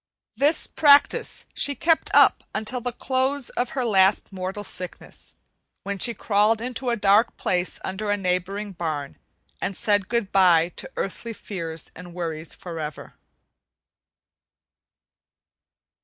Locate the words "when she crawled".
5.83-6.59